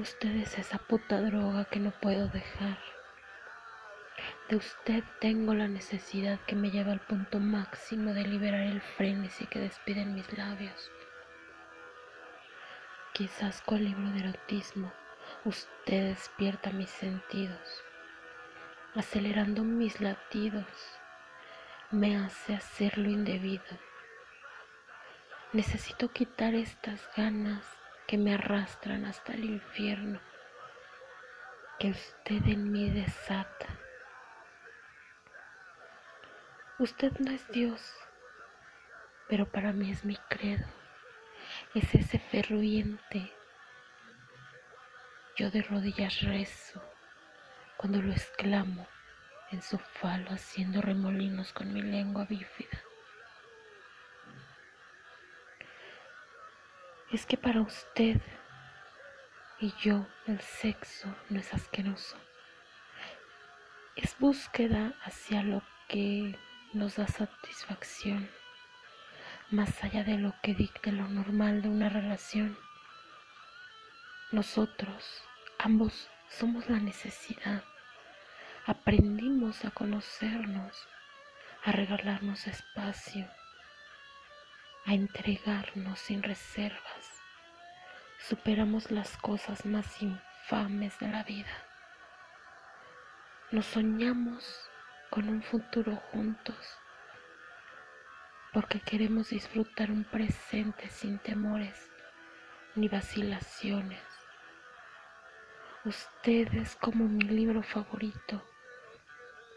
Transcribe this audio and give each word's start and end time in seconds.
Usted 0.00 0.34
es 0.36 0.58
esa 0.58 0.78
puta 0.78 1.20
droga 1.20 1.66
que 1.66 1.78
no 1.78 1.90
puedo 1.90 2.26
dejar. 2.28 2.78
De 4.48 4.56
usted 4.56 5.04
tengo 5.20 5.52
la 5.52 5.68
necesidad 5.68 6.40
que 6.46 6.56
me 6.56 6.70
lleva 6.70 6.92
al 6.92 7.00
punto 7.00 7.38
máximo 7.38 8.14
de 8.14 8.22
liberar 8.26 8.62
el 8.62 8.80
frenesí 8.80 9.44
que 9.44 9.58
despiden 9.58 10.14
mis 10.14 10.32
labios. 10.38 10.90
Quizás 13.12 13.60
con 13.60 13.76
el 13.76 13.84
libro 13.90 14.10
de 14.12 14.20
erotismo 14.20 14.90
usted 15.44 16.08
despierta 16.08 16.70
mis 16.70 16.88
sentidos, 16.88 17.84
acelerando 18.94 19.64
mis 19.64 20.00
latidos, 20.00 20.64
me 21.90 22.16
hace 22.16 22.54
hacer 22.54 22.96
lo 22.96 23.10
indebido. 23.10 23.78
Necesito 25.52 26.10
quitar 26.10 26.54
estas 26.54 27.06
ganas 27.14 27.79
que 28.10 28.18
me 28.18 28.34
arrastran 28.34 29.04
hasta 29.04 29.34
el 29.34 29.44
infierno 29.44 30.20
que 31.78 31.90
usted 31.90 32.44
en 32.44 32.72
mí 32.72 32.90
desata. 32.90 33.68
Usted 36.80 37.12
no 37.20 37.30
es 37.30 37.46
Dios, 37.52 37.80
pero 39.28 39.46
para 39.46 39.72
mí 39.72 39.92
es 39.92 40.04
mi 40.04 40.16
credo, 40.28 40.66
es 41.72 41.94
ese 41.94 42.18
ferviente. 42.18 43.32
Yo 45.36 45.52
de 45.52 45.62
rodillas 45.62 46.22
rezo 46.22 46.82
cuando 47.76 48.02
lo 48.02 48.10
exclamo 48.10 48.88
en 49.52 49.62
su 49.62 49.78
falo 49.78 50.32
haciendo 50.32 50.82
remolinos 50.82 51.52
con 51.52 51.72
mi 51.72 51.80
lengua 51.80 52.24
bífida. 52.24 52.89
Es 57.12 57.26
que 57.26 57.36
para 57.36 57.60
usted 57.60 58.20
y 59.58 59.74
yo 59.82 60.06
el 60.28 60.40
sexo 60.40 61.12
no 61.28 61.40
es 61.40 61.52
asqueroso. 61.52 62.16
Es 63.96 64.16
búsqueda 64.20 64.94
hacia 65.02 65.42
lo 65.42 65.60
que 65.88 66.38
nos 66.72 66.94
da 66.94 67.08
satisfacción, 67.08 68.30
más 69.50 69.82
allá 69.82 70.04
de 70.04 70.18
lo 70.18 70.34
que 70.40 70.54
dicte 70.54 70.92
lo 70.92 71.08
normal 71.08 71.62
de 71.62 71.68
una 71.68 71.88
relación. 71.88 72.56
Nosotros, 74.30 75.24
ambos, 75.58 76.08
somos 76.28 76.70
la 76.70 76.78
necesidad. 76.78 77.64
Aprendimos 78.66 79.64
a 79.64 79.72
conocernos, 79.72 80.86
a 81.64 81.72
regalarnos 81.72 82.46
espacio 82.46 83.28
a 84.86 84.94
entregarnos 84.94 85.98
sin 85.98 86.22
reservas. 86.22 87.20
Superamos 88.18 88.90
las 88.90 89.16
cosas 89.16 89.64
más 89.66 90.00
infames 90.02 90.98
de 90.98 91.08
la 91.08 91.22
vida. 91.22 91.52
Nos 93.50 93.66
soñamos 93.66 94.70
con 95.10 95.28
un 95.28 95.42
futuro 95.42 95.96
juntos 96.12 96.56
porque 98.52 98.80
queremos 98.80 99.30
disfrutar 99.30 99.90
un 99.90 100.04
presente 100.04 100.88
sin 100.88 101.18
temores 101.18 101.90
ni 102.74 102.88
vacilaciones. 102.88 104.02
Usted 105.84 106.52
es 106.54 106.76
como 106.76 107.08
mi 107.08 107.24
libro 107.24 107.62
favorito, 107.62 108.44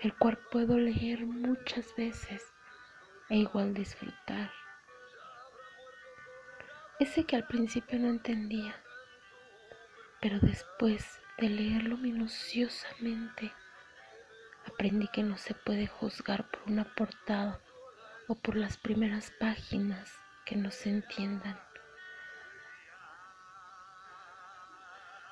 el 0.02 0.14
cual 0.16 0.38
puedo 0.52 0.78
leer 0.78 1.26
muchas 1.26 1.94
veces 1.96 2.54
e 3.30 3.38
igual 3.38 3.74
disfrutar 3.74 4.52
ese 7.00 7.26
que 7.26 7.36
al 7.36 7.46
principio 7.46 8.00
no 8.00 8.10
entendía, 8.10 8.76
pero 10.22 10.40
después 10.40 11.20
de 11.38 11.50
leerlo 11.50 11.98
minuciosamente, 11.98 13.52
aprendí 14.68 15.08
que 15.08 15.24
no 15.24 15.38
se 15.38 15.54
puede 15.54 15.88
juzgar 15.88 16.50
por 16.50 16.72
una 16.72 16.86
portada 16.96 17.60
o 18.28 18.36
por 18.36 18.56
las 18.56 18.78
primeras 18.78 19.32
páginas 19.40 20.14
que 20.46 20.56
no 20.56 20.72
se 20.72 20.90
entiendan. 20.90 21.60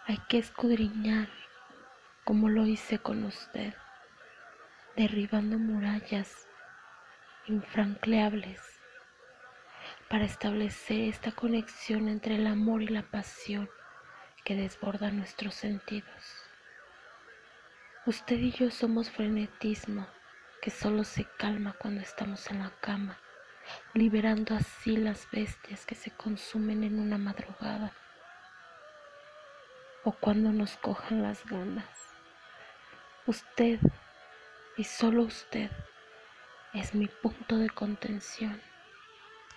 Hay 0.08 0.18
que 0.28 0.40
escudriñar 0.40 1.30
como 2.26 2.50
lo 2.50 2.66
hice 2.66 3.00
con 3.00 3.24
usted, 3.24 3.74
derribando 4.96 5.58
murallas 5.58 6.48
infranqueables 7.48 8.71
para 10.12 10.26
establecer 10.26 11.08
esta 11.08 11.32
conexión 11.32 12.10
entre 12.10 12.36
el 12.36 12.46
amor 12.46 12.82
y 12.82 12.88
la 12.88 13.02
pasión 13.02 13.70
que 14.44 14.56
desborda 14.56 15.10
nuestros 15.10 15.56
sentidos. 15.56 16.44
Usted 18.06 18.38
y 18.38 18.52
yo 18.52 18.70
somos 18.72 19.10
frenetismo 19.10 20.06
que 20.62 20.70
solo 20.70 21.06
se 21.06 21.24
calma 21.38 21.78
cuando 21.80 22.02
estamos 22.02 22.52
en 22.52 22.60
la 22.60 22.72
cama, 22.82 23.18
liberando 23.94 24.54
así 24.54 24.98
las 24.98 25.32
bestias 25.32 25.86
que 25.86 25.96
se 25.96 26.12
consumen 26.12 26.84
en 26.84 27.00
una 27.00 27.18
madrugada 27.18 27.94
o 30.04 30.12
cuando 30.12 30.52
nos 30.52 30.76
cojan 30.76 31.24
las 31.24 31.46
ganas. 31.46 31.88
Usted 33.28 33.80
y 34.76 34.84
solo 34.84 35.24
usted 35.24 35.72
es 36.74 36.94
mi 36.94 37.08
punto 37.08 37.58
de 37.58 37.70
contención. 37.70 38.71